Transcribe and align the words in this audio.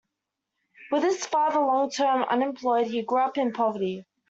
With 0.89 1.03
his 1.03 1.27
father 1.27 1.59
long-term 1.59 2.23
unemployed, 2.23 2.87
he 2.87 3.03
grew 3.03 3.19
up 3.19 3.37
in 3.37 3.53
poverty. 3.53 4.07